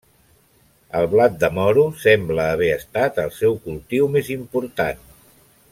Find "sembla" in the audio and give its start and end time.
2.05-2.47